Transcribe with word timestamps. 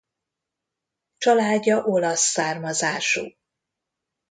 Családja 1.17 1.83
olasz 1.83 2.19
származású. 2.27 3.23